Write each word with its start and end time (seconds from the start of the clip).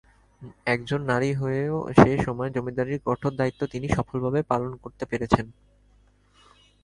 তাই 0.41 0.51
একজন 0.67 0.99
নারী 1.03 1.29
হয়েও 1.33 1.77
সে 1.97 2.11
সময়ে 2.25 2.53
জমিদারির 2.55 3.03
কঠোর 3.05 3.31
দায়িত্ব 3.35 3.61
তিনি 3.73 3.87
সফলভাবে 3.89 4.39
পালন 4.43 4.71
করতে 4.83 5.03
পেরেছেন। 5.05 5.45